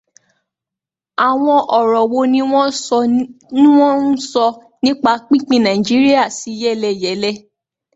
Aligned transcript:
Àwọn 1.27 1.59
ọ̀rọ̀ 1.79 2.01
wo 2.11 2.19
ni 3.61 3.69
wọ́n 3.77 3.99
ń 4.09 4.13
sọ 4.31 4.45
nípa 4.83 5.11
pínpín 5.27 5.63
Nàìjíríà 5.65 6.23
sí 6.37 6.49
yẹ́lẹyẹ̀lẹ 6.61 7.31